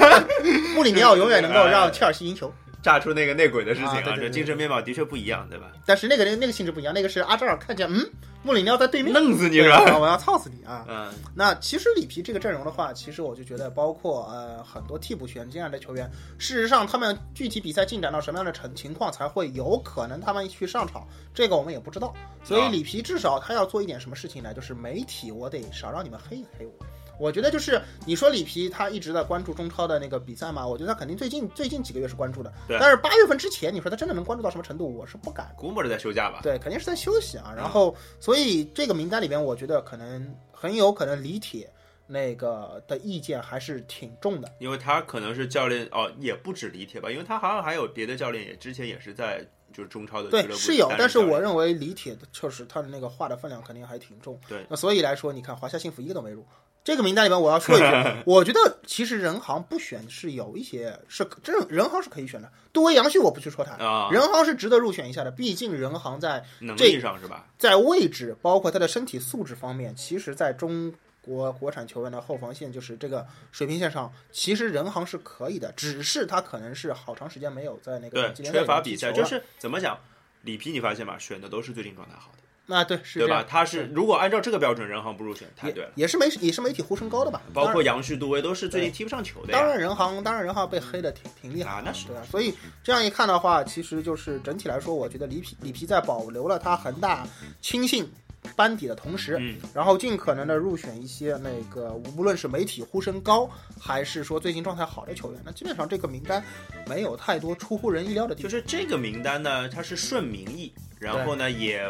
[0.74, 2.50] 穆里尼奥永远能够让切尔西赢球。
[2.82, 5.72] 炸出那个内鬼的事情啊，这精神面貌的确不一样，对吧？
[5.86, 8.08] 但是那个那那个性质不一样，那个是阿扎尔看见，嗯，
[8.42, 9.98] 穆里尼奥在对面，弄死你是吧？
[9.98, 10.84] 我要操死你啊！
[10.88, 22.14] 嗯，那其实里皮这个阵容的话，其实我就觉得，包括呃很多替补选进来的球员，事实上他们具体比赛进展到什么样的成情况才会有可能他们去上场，这个我们也不知道。
[22.42, 24.54] 所以里皮至少他要做一点什么事情呢？
[24.54, 26.72] 就是媒体我得少让你们黑一黑我。
[27.20, 32.50] 我觉得就是你说里皮他一直在关注中超的那个比赛嘛，我觉得他肯定最近最近几个月是关注的。
[32.66, 32.78] 对。
[32.80, 34.96] 但是八月份之前，你说他真的能关注到什么程度？
[34.96, 35.54] 我是不敢。
[35.56, 36.40] 估摸着在休假吧。
[36.42, 37.52] 对，肯定是在休息啊。
[37.54, 41.70] 然后，所以这个名单里边，我觉得可能很有可能李铁
[42.06, 54.40] 那个的意见还是挺重的，因为他可能是教练哦，也不止李铁吧，因为他好像还有别的教练，也之前也是在就是中超的对是有，但是我认为李铁的确实他的那个话的分量肯定还挺重。
[54.48, 54.64] 对。
[54.70, 56.44] 那所以来说，你看华夏幸福一个都没入。
[56.82, 57.86] 这个名单里面，我要说一句，
[58.24, 62.50] 我觉得其实人行不选是有一些是这人行是可以选的。
[62.72, 65.30] 杜威、杨旭我不去说他，人行是值得入选一下的。
[65.30, 75.70] 毕竟人行在能力上是吧，在位置包括他的身体素质方面，其实在中国国产球员的后防线就是这个水平线上，其实人行是可以的。
[75.72, 79.98] 只是他可能是好长时间没有在那个对缺乏比赛，就是怎么讲，
[80.42, 81.18] 里皮你发现吗？
[81.18, 82.38] 选的都是最近状态好的。
[82.70, 83.44] 啊，对，是对吧？
[83.48, 85.90] 他是如果按照这个标准，人行不入选，太对了。
[85.94, 87.42] 也是媒也是媒体呼声高的吧？
[87.52, 89.52] 包括杨旭、杜威都是最近踢不上球的。
[89.52, 92.22] 当然，人行当然人行被黑的挺挺厉害啊，那是对啊。
[92.30, 97.26] 所以这样一看的话，其实就是整体来说，我觉得里皮里皮在保留了他恒大
[97.60, 98.10] 亲信
[98.56, 106.42] 班底的同时，嗯，然后尽可能的入选一些那个无论是媒体呼声高，还是说最近状态好的球员，那基本上这个名单
[106.86, 108.50] 没有太多出乎人意料的地方。
[108.50, 110.72] 就是这个名单呢，它是顺民意。
[111.00, 111.82] 然后呢，也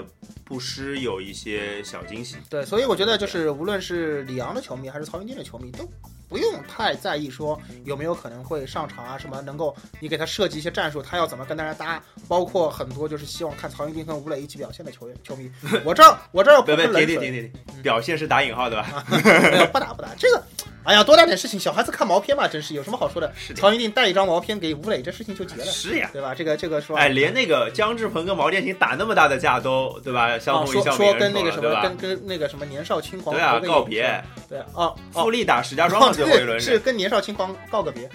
[0.44, 2.36] 不失有一些小惊喜。
[2.48, 5.84] 对，所以我觉得就是无论是里昂的球迷还是曹云金的球迷，都
[6.28, 15.50] 不用太在意说有没有可能会上场啊，什么能够你给他设计一些战术，他要怎么跟大家搭，包括很多就是希望看曹云金和吴磊一起表现的球员球迷。
[15.84, 19.04] 我这儿我这儿别别停停停停，表现是打引号的吧？
[19.50, 20.42] 没有不打不打这个。
[20.84, 23.30] 哎呀，多大点事情，小孩子看毛片嘛，真是有什么好说的？
[23.54, 25.64] 曹云定带一张毛片给吴磊，这事情就结了。
[25.66, 26.34] 是呀，对吧？
[26.34, 30.38] 这个这个说，哎，连那个姜志鹏跟毛剑卿打那么大的架都，对吧？
[30.38, 38.08] 相互一笑说跟那个什么，跟跟那个什么年少轻狂对啊告别，对啊，富力打石家庄最后一轮是跟年少轻狂告个别。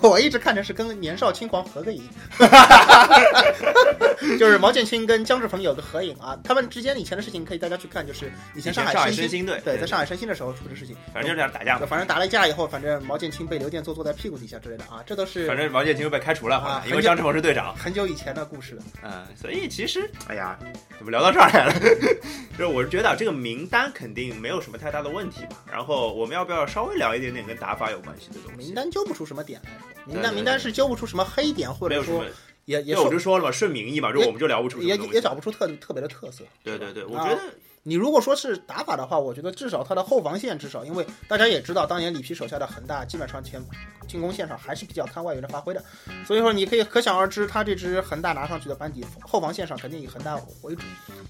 [0.10, 2.02] 我一直看成是跟年少轻狂合个影，
[4.38, 6.36] 就是毛剑卿跟姜志鹏有个合影啊。
[6.42, 11.78] 他们之间以前的事情可以大家去看，就是以前上海申鑫队，对，在上海申鑫的时候出的事情，反正就是俩打架。
[11.90, 15.46] 反正打了架以后，反正毛剑卿被刘建坐坐在屁股底下之类的啊，这都是。
[15.46, 17.74] 反正毛剑卿又被开除了啊，因为张志鹏是队长。
[17.76, 18.82] 很久以前的故事了。
[19.02, 20.58] 嗯，所以其实，哎呀，
[20.98, 21.72] 怎么聊到这儿来了？
[22.52, 25.64] 就是我是觉得这个名单肯定没有什么太大的问题吧。
[25.70, 28.56] 然后我们要不要稍微聊一点点跟打法有关系的东西？
[28.58, 29.70] 名单揪不出什么点来。
[30.06, 32.24] 名单名单是揪不出什么黑点，或者说
[32.66, 36.44] 也也我就说了嘛，顺民意嘛，就我们就聊不出也也找不出特特别的特色。
[36.62, 37.40] 对对对，我觉得。
[37.82, 43.62] 你如果说是打法的话，我觉得至少他的后防线至少，因为大家也知道，当年里皮手下的恒大基本上前
[44.06, 45.82] 进攻线上还是比较看外援的发挥的，
[46.26, 50.82] 所以说你可以可想而知，他这支恒大拿上去的班底后防线上肯定以恒大为主。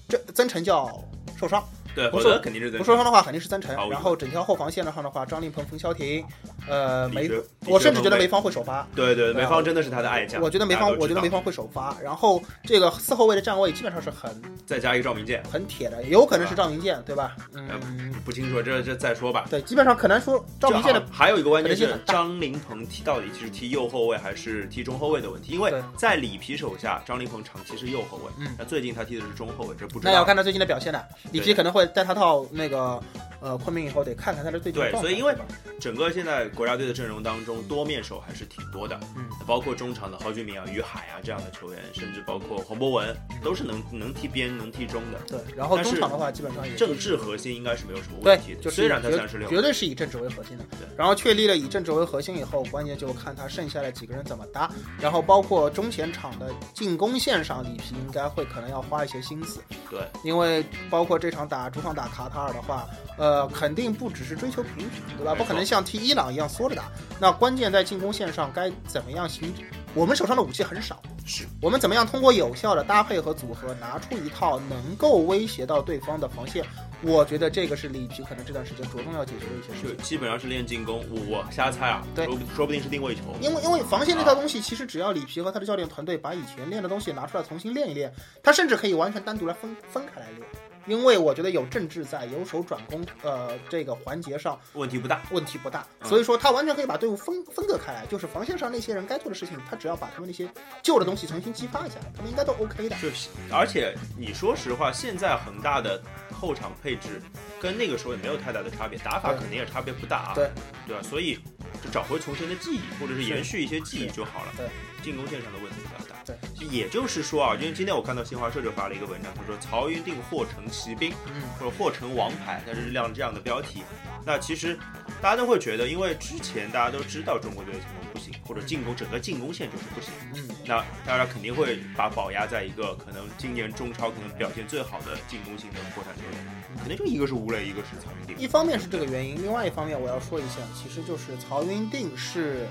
[0.09, 0.91] 这曾诚叫
[1.39, 1.63] 受伤，
[1.95, 3.73] 对，不受肯定是不受伤的话肯定是曾诚。
[3.89, 6.25] 然后整条后防线的上的话，张琳芃、冯潇霆，
[6.67, 7.29] 呃，梅，
[7.65, 8.87] 我甚至觉得梅梅方会首发。
[8.95, 10.41] 对对，对啊梅方真的是他的爱将。
[10.41, 11.95] 我觉得梅方，大家都知道我觉得梅方会首发。
[12.03, 17.35] 然后这个四后卫的站位基本上是很再加一个赵明剑，很铁的，有可能是赵明剑，对吧？
[17.53, 19.45] 嗯，不清楚，这这再说吧。
[19.49, 30.11] 对，基本上可能说赵明剑的还有一个关键是张琳芃踢到底是踢右后卫还是踢中后卫的问题，因为在里皮手下，张琳芃长期是右后卫，嗯那最近他踢的是中后卫，这不知道。
[30.11, 31.03] 那要看他最近的表现了。
[31.31, 33.01] 里皮可能会带他到那个
[33.39, 35.09] 呃昆明以后，得看看他的最近的状态。
[35.09, 35.35] 对所以因为
[35.79, 45.19] 整个现在国家队的阵容当中，多面手还是挺多的，嗯，包括中场的郝俊敏啊、于海啊这样的球员，甚至包括黄博文，都是能能踢边、能踢中的。
[45.27, 50.87] 对，然后中场的话，基本上也政治核心应该是没有什么问题，的，就是虽然他绝三十六，绝对是以政治为核心的对。
[50.97, 54.71] 然后确立了以政治为核心以后，关键就看他剩下的几个人怎么搭。
[54.99, 59.61] 然后包括中前场的进攻线上，里皮应该会可能要花一些心思。
[59.89, 62.87] 对，因为包括这场打主场打卡塔尔的话，
[63.17, 65.35] 呃，肯定不只是追求平局，对吧？
[65.35, 66.91] 不可能像踢伊朗一样缩着打。
[67.19, 69.53] 那关键在进攻线上该怎么样行？
[69.93, 76.63] 我们手上的武器很少，是我们怎么样通过有效的搭配和组合，拿出一套能够威胁到对方的防线？
[77.01, 79.97] 我觉得这个是里皮可能这段时间着重要解决的一些事情。
[79.97, 81.03] 就基本上是练进攻。
[81.09, 83.21] 我我瞎猜啊，对说不说不定是定位球。
[83.41, 90.70] 因为因为防线这套东西，其实只要里皮和他的教练团队把以前练的东西拿出来重新练一练，他甚至可以完全单独来分分开来练。
[90.85, 95.21] 因为我觉得有政治在，有手转攻，呃，这个环节上问题不大。
[95.31, 100.47] 问题不大，嗯所以说他完全可以把队伍分分割开来，就是防线上那些人该做的事情，他只要把他们那些
[100.81, 102.95] 旧的东西重新激发一下，他们应该都 OK 的。
[103.01, 106.01] 就是，而且你说实话，现在恒大的
[106.33, 107.21] 后场配置
[107.61, 110.49] 跟那个时候也没有太大的差别，打法肯定也差别不大啊，对
[110.87, 111.01] 对吧？
[111.03, 111.39] 所以
[111.83, 114.53] 就找回从前的记忆，或者是延续一些记忆就好了。
[114.57, 114.67] 对，
[115.03, 115.77] 进攻线上的问题。
[116.25, 116.35] 对，
[116.67, 123.83] 也就是说啊，因为今天我看到新华社就发了一个文章，他说曹云定或成骑兵，嗯，或者或成王牌，它是亮这样的标题。
[124.23, 124.77] 那其实
[125.21, 130.13] 大家都会觉得，因为之前大家都知道中国队的进攻不行，或者进攻整个进攻线就是不行。
[130.35, 136.45] 嗯，那大家肯定会把宝压在一个可能今年中超可能表现最好的进攻型的国产球员，
[136.77, 138.37] 肯定就一个是吴磊，一个是曹云定。
[138.37, 142.67] 一方面是这个原因，另外一方面我要说一下，其实就是曹云定是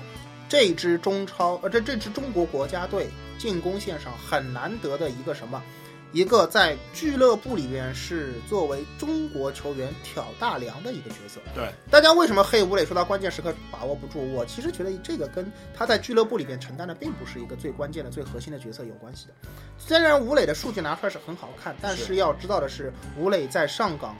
[0.51, 5.63] 这支中超呃这这支中国国家队进攻线上很难得的一个什么。
[6.11, 11.39] 一个在俱乐部里边是作为中国球员挑大梁的一个角色。
[11.55, 14.19] 对，大家为什么黑吴磊说他关键时刻把握不住？
[14.19, 19.33] 我其实觉得这个跟他在俱乐部里边承担的并不是一个最关键的、最核心的角色有关系的。
[19.77, 24.13] 虽然吴磊的数据拿出来是很好看，但是要知道的是，吴磊在上港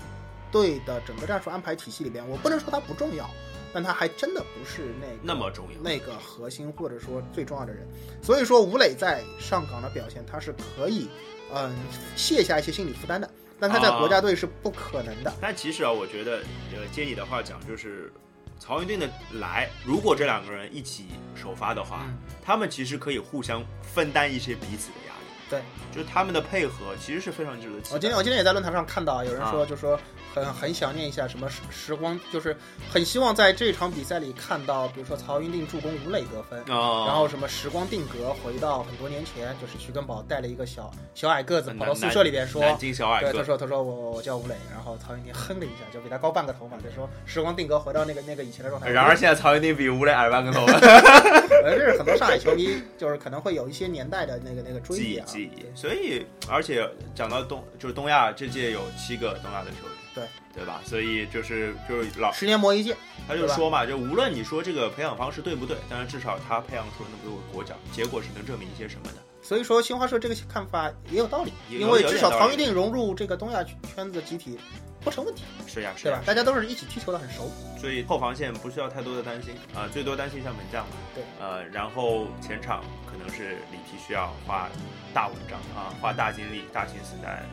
[0.49, 3.29] 队的整个战术安排体系里边，我不能说他不重要，
[3.73, 5.81] 但他还真的不是那个那么重要。
[5.81, 7.87] 那个核心或者说最重要的人。
[8.21, 11.09] 所以说，吴磊在上港的表现，他是可以
[11.53, 11.73] 嗯
[12.15, 13.29] 卸下一些心理负担的，
[13.59, 15.33] 但他在啊国家队是不可能的。
[15.41, 16.37] 但其实啊，我觉得，
[16.73, 18.11] 呃，接你的话讲，就是
[18.59, 21.05] 曹云定的来，如果这两个人一起
[21.35, 25.21] 首发的话，嗯他们其实可以互相分担一些彼此的压力。
[25.49, 27.95] 对，就是他们的配合其实是非常值得期待。
[27.95, 29.99] 我今天我今天也在论坛上看到有人说，啊就说
[30.33, 32.55] 很很想念一下什么时时光，就是
[32.89, 36.59] 很希望在这场比赛里看到，比如说曹云定助攻吴磊得分。
[36.61, 42.61] 啊，然后什么时光定格，回到很多年前，就是徐根宝带了一个小小矮个子跑到宿舍里边说，
[42.93, 48.89] 小矮对，他，说他说我我叫吴磊，然后曹云定哼了一下，就比他高半个头嘛，就说时光定格回到那个那个以前的状态。
[48.89, 50.65] 然而现在曹云定比吴磊矮半个头，
[51.63, 55.25] 呃，这是很多上海球迷就是可能会有一些年代的那个那个追忆啊。
[55.27, 55.65] 记忆。
[55.75, 60.81] 所以，而且讲到东，就是东亚这届有七个东亚的球员，对对吧？
[60.85, 62.95] 所以就是就是老十年磨一剑，
[63.27, 69.17] 他就说嘛，就无论你说这个培养方式对不对，但是至少他培养出了那么多个国脚，结果是能证明一些什么的。
[69.43, 74.59] 所以说新华社这个看法也有道理，因为至少有点道理曹云定融入这个东亚圈子集体
[75.03, 77.51] 不成问题，是呀，是吧？，大家都是一起踢球的很熟。
[77.79, 80.95] 所以后防线不需要太多的担心啊、最多担心一下门将嘛。
[81.15, 84.69] 对，呃，然后前场可能是里皮需要花
[85.11, 87.43] 大文章啊，花大精力、大心思在。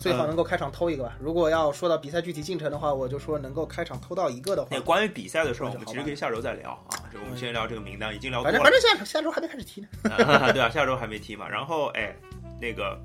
[0.00, 1.16] 最好能够开场偷一个吧。
[1.20, 7.04] 如果要说到比赛具体进程的话，我就说能够开场偷到一个的话那，关于比赛的事儿，我们其实可以下周再聊啊。
[7.12, 9.88] 这我们先聊这个名单，已经聊多反正了反正下下周还没开始踢呢。
[10.52, 11.46] 对啊，下周还没踢嘛。
[11.46, 12.16] 然后哎，
[12.58, 12.98] 那个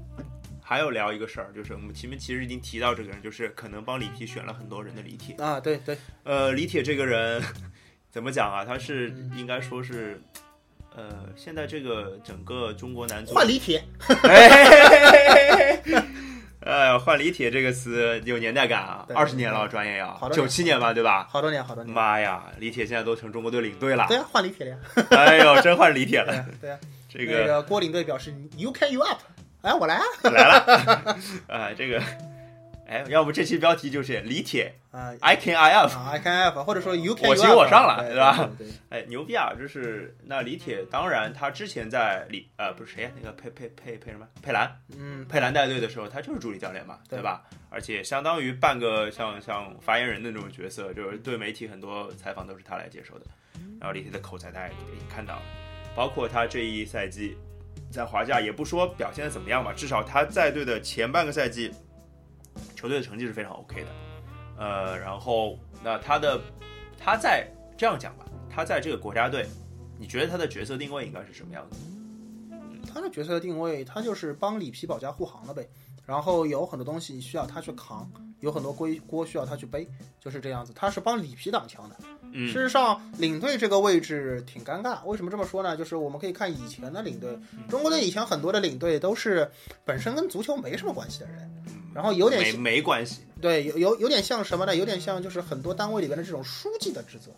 [0.63, 5.35] 还有聊一个事儿，就是我们前面其实已经提到这个人，就是可能帮里皮选了很多人的李铁。
[5.35, 7.43] 啊，对对，呃，李铁这个人
[8.09, 8.63] 怎么讲啊？
[8.63, 10.21] 他是嗯应该说是。
[10.97, 13.83] 呃，现在这个整个中国男足换李铁，
[14.23, 15.77] 哎，
[16.65, 21.27] 呃，换李铁这个词有年代感啊，对二十年了，专业要九七年吧，对吧？
[21.29, 21.93] 好多年好多年。
[21.93, 24.77] 妈呀，李铁现在都成中国队领队了对，呀，换李铁了呀。
[25.11, 26.43] 哎呦，真换李铁了。
[26.59, 29.19] 对呀这个那个郭领队表示 “You can you up”，
[29.61, 30.03] 哎，我来啊。
[30.23, 32.01] 来了， 哎，这个
[32.87, 38.49] 哎，要不这期标题就是李铁啊 I can I up，啊 I can F，或者说 You can 我 you 行 up，我上了对对吧？
[38.57, 39.53] 对对哎，牛逼啊！
[39.57, 47.43] 就是那李铁，当然他之前在李呃不是谁呀、那个佩佩佩佩什么佩兰嗯，佩兰带队的时候，他就是助理教练嘛，对对吧？
[47.71, 53.25] 而且相当于半个像像发言人的那种角色，就是对媒体很多采访都是他来接受的。
[53.79, 54.73] 然后李铁的口才大家也
[55.13, 55.41] 看到了，
[55.95, 57.35] 包括他这一赛季
[57.91, 61.71] 在华夏也不说表现的怎么样吧，至少他在队的前半个赛季，
[62.85, 63.87] 球队的成绩是非常 OK 的。
[64.59, 66.39] 呃，然后那他的
[66.99, 69.47] 他在这样讲吧，他在这个国家队，
[69.97, 71.79] 你觉得他的角色定位应该是什么样子？
[72.93, 75.67] 他的角色定位，他就是帮里皮保驾护航了呗。
[76.05, 78.07] 然后有很多东西需要他去扛，
[78.39, 79.87] 有很多锅锅需要他去背，
[80.19, 80.71] 就是这样子。
[80.75, 81.95] 他是帮里皮挡枪的。
[82.31, 85.03] 嗯事实上，领队这个位置挺尴尬。
[85.05, 85.75] 为什么这么说呢？
[85.75, 87.35] 就是我们可以看以前的领队，
[87.67, 89.49] 中国队以前很多的领队都是
[89.83, 91.51] 本身跟足球没什么关系的人，
[91.95, 94.75] 然后有点没没关系，对，有有有点像什么呢？
[94.75, 97.31] 有点像就是很多单位里边的这种书记的职责，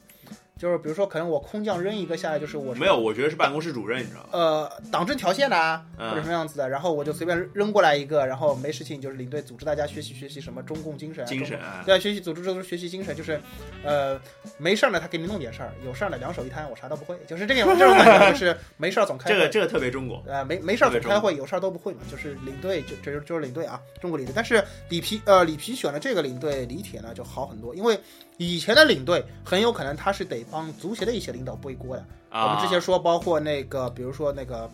[0.58, 4.30] 就是比如说可能我空降扔一个下来，就是我没有，我觉得是办公室主任，你知道吗？
[4.32, 13.40] 呃党政条线的啊，嗯或者什么样子的，然后我就随便扔过来一个，然后没事情就是领队组织大家学习学习什么中共精神啊，精神啊，对啊，学习组织就是学习精神，就是，
[13.84, 14.20] 呃，
[14.58, 24.34] 没事儿呢，他给你弄点事儿；有事儿呢，两手一摊，我啥都不会，就是这个这种感觉，就是 没事儿总开会，这个这个特别中国，呃，没没事儿总开会，有事儿都不会嘛，就是领队就这就就是领队啊，中国领队。
[24.36, 28.00] 但是里皮呃里皮选了这个领队李铁呢就好很多，因为
[28.38, 32.06] 以前的领队很有可能他是得帮足协的一些领导背锅的。
[32.30, 34.70] 啊，我们之前说，包括那个比如说那个。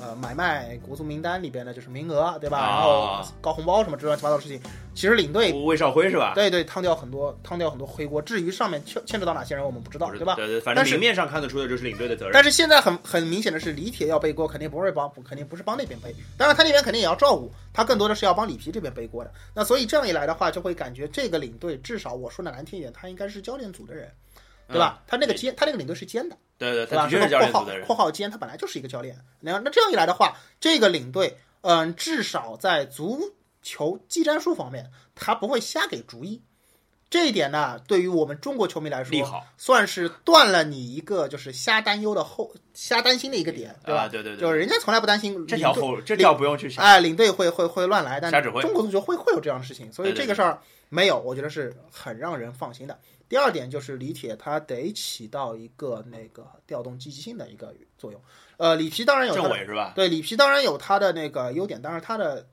[0.00, 2.58] 呃，买卖国足名单里边的就是名额，对吧？
[2.58, 4.60] 啊然后搞红包什么这乱七八糟的事情，
[4.94, 6.32] 其实领队魏少辉是吧？
[6.34, 8.20] 对对，烫掉很多，烫掉很多黑锅。
[8.20, 10.34] 至于上面牵牵扯到哪些人，我们不知道，对吧？
[10.34, 12.32] 对对，反但是正明面上看得出的就是领队的责任。
[12.34, 16.14] 但是现在很很明显的是，李铁要背锅，肯定不是帮，肯定不是帮那边背。
[16.36, 19.32] 当然，他那边肯定也要照顾，他更多的是要帮里皮这边背锅的。
[19.54, 24.12] 那所以这样一来的话，就会感觉这个领队至少我说的难听一点，他应该是教练组的人，
[24.68, 25.02] 对吧？
[25.06, 26.86] 他那个兼，他那个领队是兼的，对对？
[26.86, 28.04] 他是教练组的人括号括。
[28.06, 29.16] 号兼，他本来就是一个教练。
[29.40, 36.42] 那那这样一来的话，这个领队，嗯，至少在足球技战术方面，他不会瞎给主意。
[37.08, 44.02] 这一点呢，对于我们中国球迷来说，算是断了你一个就是瞎担忧的后瞎担心的一个点，对吧？
[44.02, 46.84] 啊，对对对，就是人家从来不担心这条后这条不用去想。
[46.84, 52.98] 哎，领队会会会乱来，但中国足球会会有这样的事情，所以这个事儿没有，我觉得是很让人放心的。
[53.28, 58.20] 第二点就是李铁他得起到一个那个调动积极性的一个作用。
[58.56, 59.92] 呃，里皮当然有政委是吧？
[59.94, 62.46] 对里皮当然有他的那个优点，但是他的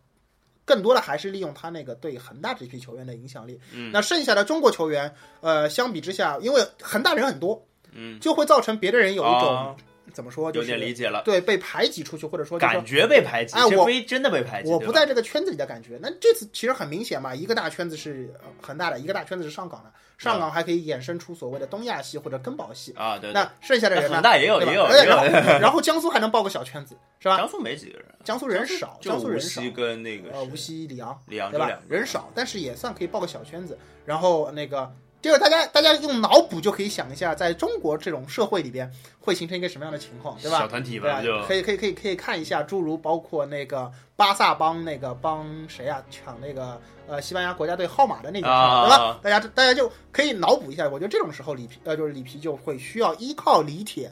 [0.66, 3.60] 更多的还是利用他那个对恒大这批球员的影响力。
[3.72, 9.76] 嗯那剩下的中国球员，呃，相比之下，因为恒大人很多，嗯，就会造成别的人有一种、啊
[10.12, 14.70] 怎么说，就有是点理解了，对被排挤出去，或者说就是感觉被排挤，哎我非真的被排挤。
[14.70, 15.98] 我不在这个圈子里的感觉。
[16.02, 22.94] 那这次其实很明显嘛，一个大圈子是呃恒大的，一个大圈子是上港的，上港还可以衍生出所谓的东亚系或者根宝系。
[22.98, 24.16] 啊，对对，那剩下的人呢？
[24.16, 27.38] 恒大也有也有也哎然后有，然后江苏还能报个小圈子，是吧？
[27.38, 29.62] 江苏没几个人，江苏人少，江苏人少。
[29.76, 31.80] 跟那个呃，无锡、里昂，里昂对吧？
[31.88, 33.78] 人少，但是也算可以报个小圈子。
[34.06, 40.60] 然后那个，这个大家大家用脑补就可以想一下，在中国这种社会里边会形成一个什么样的情况，对吧？
[40.60, 41.42] 小团体对吧，就？
[41.48, 49.18] 可以可以可以可以看一下，诸如包括那个巴萨帮那个帮谁啊抢那个呃西班牙国家队号码的那个事对吧？
[49.24, 50.90] 大家大家就可以脑补一下。
[50.90, 54.12] 我觉得这种时候里皮呃就是里皮就会需要依靠李铁，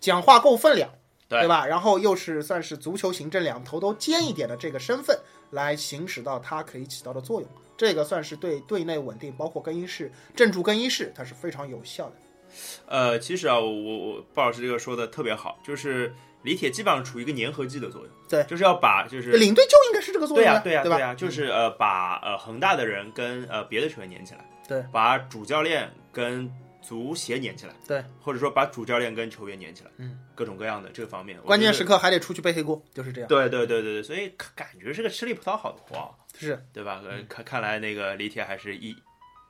[0.00, 0.88] 讲话够分量，
[1.28, 1.66] 对吧？
[1.66, 5.14] 然后又是算是足球行政两头都尖一点的这个身份，
[5.50, 7.50] 来行使到他可以起到的作用。
[7.76, 12.16] 这个算是对队内稳定，包括更衣室镇住更衣室，它是非常有效的。
[12.86, 20.98] 呃，其实啊，我我我鲍老师这个说的特别好，就是李铁基本上处于一个粘合剂的作用，对就是要把就是领队就应该是这个作用，对呀对呀对吧？
[20.98, 33.28] 呀，就是呃把呃恒大的人跟呃别的球员粘起来，对，把主教练跟足协粘起来，对，或者说把主教练跟球员粘起来，嗯，各种各样的这个方面，关键时刻还得出去背黑锅，就是这样。
[33.28, 37.02] 对对对对对，所以感觉是个吃力不讨好的活啊，是，对吧？
[37.08, 38.90] 呃，看看来那个李铁还是一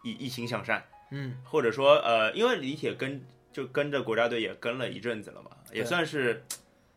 [0.03, 6.45] 一一心向善，嗯，或者说呃，因为李铁跟就跟着国家队也跟了一阵子了嘛，也算是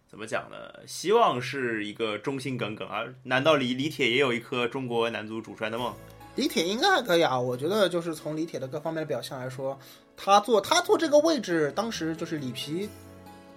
[0.09, 0.57] 怎么讲呢？
[0.85, 3.03] 希望是一个忠心耿耿啊。
[3.23, 5.93] 难道李李铁也有一颗中国男足主帅的梦？
[6.35, 9.77] 李铁应该还可以啊，我觉得就是从李铁的各方面的表现来说，
[10.15, 12.87] 他做他做这个位置，当时就是里皮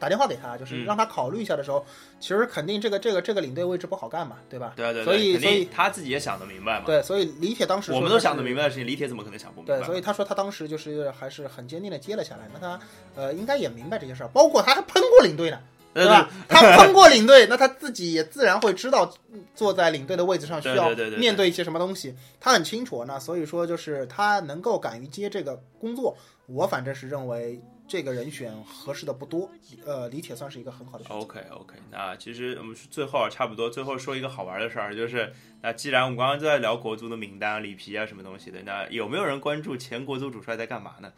[0.03, 1.87] 打电话给他，就是嗯让他考虑一下的时候，
[2.19, 4.73] 其实肯定这个这个这个领队位置不好干嘛，对吧？
[4.75, 6.87] 对啊对对，所以所以他自己也想得明白嘛。
[6.87, 9.79] 对，所以李铁当时我们都想得明白的事情，李铁怎么可能想不明白？
[9.79, 12.49] 对，所以他说他当时就是还是很坚定的接了下来。
[12.53, 12.81] 那他
[13.15, 15.61] 呃应该也明白这些事儿，包括他还喷过领队呢，
[15.95, 16.29] 对吧？
[16.49, 19.15] 他喷过领队，那他自己也自然会知道
[19.55, 23.05] 坐在领队的位置上需要面对一些什么东西，他很清楚。
[23.05, 29.51] 那所以说，就是他能够敢于接这个工作，我反正是认为这个人选合适的不多。
[29.85, 31.05] 呃，李铁算是一个很好的。
[31.09, 41.13] OK OK，那其实我们最后差不多最后说一个好玩的事儿，就是那既然我们刚刚都在聊国足的名单、里皮啊什么东西的，那有没有人关注前国足主帅在干嘛呢？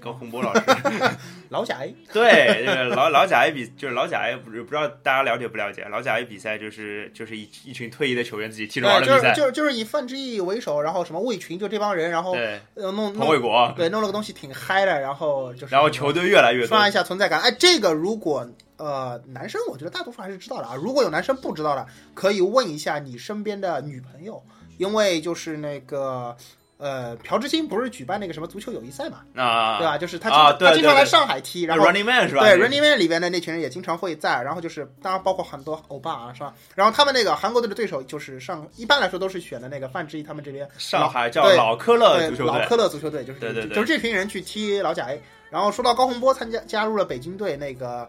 [0.00, 0.60] 高洪波老师，
[1.50, 5.84] 老贾 A，对，这个老老贾 A 比就是老贾 A，不不知道大家了解不了解？
[5.84, 17.40] 老贾 A 比赛就是就是一一群退役的球员自己踢着玩，的比赛，就是就是就是以范志毅为首，然后什么魏群就这帮人，然后对，呃弄彭伟国，对弄了个东西挺嗨的，然后就是然后球队越来越多刷，一下存在感。
[17.40, 18.44] 哎，这个如果
[18.78, 20.74] 呃男生，我觉得大多数还是知道的啊。
[20.74, 24.42] 如果有男生不知道的，可以问一下你身边的女朋友，
[24.78, 26.36] 因为就是那个。
[26.82, 29.96] 呃，朴智星不是举办那个什么足球友谊赛嘛，啊，对吧？
[29.96, 32.42] 就是他他经常来上海踢，然后 Running Man 是吧？
[32.42, 36.52] 对 Running Man 里边的那群人也经常会在，然后就是当然包括很多欧巴啊，是吧？
[36.74, 45.22] 然后他们那个韩国队的对手就是上，一般来说都是选的那个范志毅他们这边上海叫对老科勒对足球队，老科勒足球队，就是对对对就是这群人去踢老甲 A。
[45.50, 48.08] 然后说到高洪波参加加入了北京队，那个，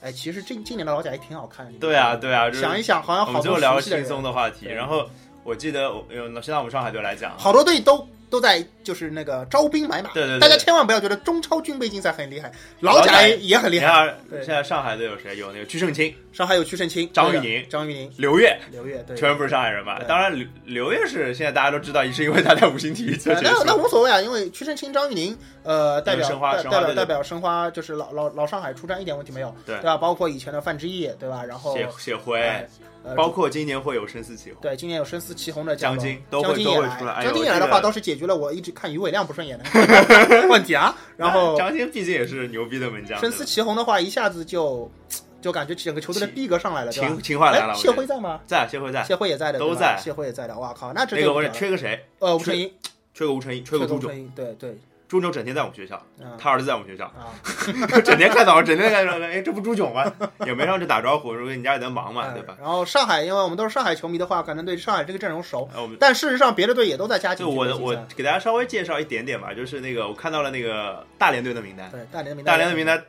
[0.00, 1.72] 哎，其实今今年的老甲 A 挺好看的。
[1.80, 5.04] 对啊对啊，就是想一想，好像好多我们就聊轻松的话题，然后
[5.46, 10.10] 我记得我呃，现在我们上海队来讲，好多队都都在就是那个招兵买马。
[10.12, 14.12] 对对对大家千万不要觉得中超军备竞赛很厉害，老甲老甲 A 也很厉害。
[14.30, 15.36] 现在上海队有谁？
[15.36, 19.16] 有那个曲胜清、上海有曲胜清、张玉宁张玉宁、刘越，刘越，对。
[19.16, 20.00] 全部是上海人吧。
[20.08, 23.76] 当然刘刘越是现在大家都知道，是因为他在五星体育 那那。
[23.76, 29.96] 无所谓啊，因为屈胜清、张玉宁，呃，代表申花代表代表申花，就是老老老上海出战一点问题没有，对吧？
[29.96, 31.44] 包括以前的范志毅，对吧？
[31.44, 32.68] 然后谢谢辉哎，
[33.06, 39.64] 呃包括今年会有深思齐宏，对，今年有深思祁红的江津都会都会出来哎呦江津也来的话，倒是解决了我一直看于伟亮不顺眼的
[40.50, 40.94] 问题啊。
[41.16, 44.90] 然后 张鑫毕竟也是牛逼的门将，深思祁红的话，一下子就
[45.40, 47.22] 就感觉整个球队的逼格上来了，情？
[47.22, 47.72] 情怀来了。
[47.72, 48.40] 哎，谢辉在吗？
[48.46, 49.04] 在，谢辉在。
[49.04, 50.58] 谢辉也在的，都在谢辉也在的。
[50.58, 52.04] 哇靠，那这那个我就不得了缺个谁？
[52.18, 52.68] 呃吴成英，
[53.14, 54.10] 缺个吴成英，缺个朱总。
[54.10, 54.76] 吴成英，对对
[55.08, 57.30] 朱牛整天在我们学校，啊他儿子在我们学校，啊，
[58.04, 60.04] 整天看到，整天看到，哎，这不朱炯吗？
[60.44, 62.56] 也没上去打招呼，说你家也在忙嘛，对吧？
[62.60, 65.68] 然后上海，因为我们都是上海球迷的话，可能对上海这个阵容熟，
[66.00, 67.66] 但事实上别的队也都在加紧就我。
[67.78, 73.02] 我给大家稍微介绍一点点吧，就是那个我看到了那个大连队的名单，对大连的名单，大连的名单。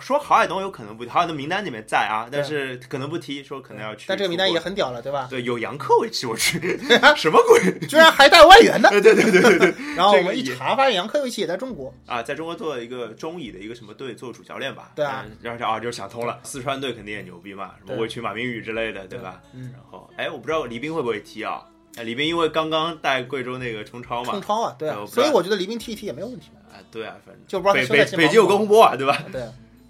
[0.00, 4.04] 说郝海东有可能不，郝海东名单里面在啊，但是可能不踢，说可能要去。
[4.08, 5.26] 但这个名单也很屌了，对吧？
[5.28, 6.58] 对，有杨科维奇，我去，
[7.16, 7.78] 什么鬼？
[7.88, 8.88] 居然还带外援的。
[8.90, 11.92] 对对对对对 对然后我们一查，发现杨科维奇也在中国。
[12.06, 14.92] 啊，在中国做一个中乙的一个什么队做主教练吧？
[14.94, 19.40] 对啊嗯，然后就啊就想通了，四川队肯定也牛逼嘛，什么对魏群、马明宇之类的，对吧？
[19.52, 21.62] 嗯，然后哎，我不知道黎斌会不会踢啊？
[21.96, 26.50] 哎，李斌因为刚刚带贵州那个冲超嘛冲，超啊，对所以我觉得李斌踢一踢也没有问题。
[26.70, 29.22] 啊，对啊，反正就不知道北北北京有高洪波啊，对吧？
[29.30, 29.42] 对，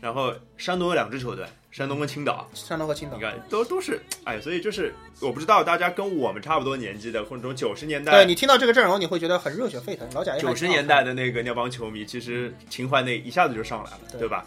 [0.02, 3.22] 然后山东有两支球队，山东跟青岛，山东和青岛你。
[3.22, 8.26] 看都都是哎，所以就是我不知道大家跟我们差不多年纪的，或者这种九十年代对。
[8.26, 10.12] 你听到这个阵容，你会觉得很热血沸腾。
[10.12, 14.44] 老贾也九十年代的那个那帮球迷，其实情怀那一下子就上来了，对对吧？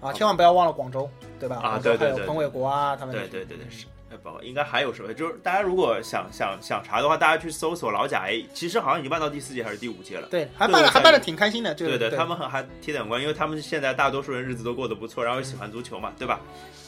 [0.00, 1.06] 啊，千万不要忘了广州，
[1.38, 1.56] 对吧？
[1.56, 3.84] 啊对对对还有彭伟国啊，他们对对对对，是。
[4.42, 5.12] 应该还有什么？
[5.12, 10.28] 就是大家如果想想想查的话，大家去搜索老贾 A，其实好像已经办到第四届还是第五届了。
[10.28, 16.40] 对，还办了还办的挺开心的，这个对对，他们还还踢得很乖，因为他们现在大多数人日子都过得不错，然后又喜欢足球嘛，对吧？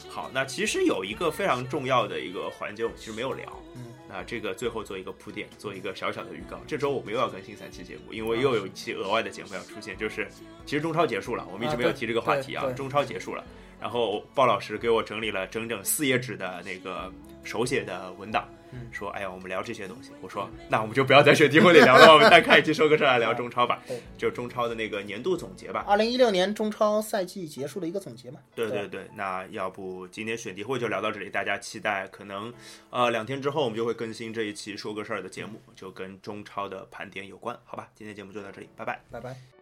[0.09, 3.45] 好，那其实有一个非常重要的一个环节，我们其实没有聊。
[3.75, 6.59] 嗯，那这个最后做一个铺垫，做一个小小的预告。
[6.65, 10.27] 这周我们又要更新三期节目，因为又有一期额外的节目要出现，就是
[10.65, 13.43] 其实中超结束了，我们一直没有提这个话题啊中超结束了，
[13.79, 17.11] 然后鲍老师给我整理了整整四页纸的那个
[17.43, 20.11] 手写的文档嗯，说哎呀，我们聊这些东西。
[20.21, 23.81] 我说那我们就不要在选题会里聊了，我们再看一期说个事儿来聊中超吧，
[24.17, 25.85] 就中超的那个年度总结吧。
[25.87, 28.41] 二零一六年中超赛季结束的一个总结嘛。
[28.53, 32.53] 对对对对，那要不今天选题会就聊到这里，大家期待可能
[32.89, 37.87] 呃两天之后我们就会更新这一期说个事儿的节目，就跟中超的盘点有关，好吧？
[37.95, 38.99] 今天节目就到这里，拜拜。
[39.09, 39.56] 拜拜。